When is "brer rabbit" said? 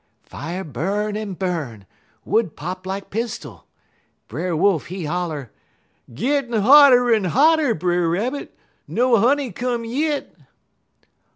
7.75-8.57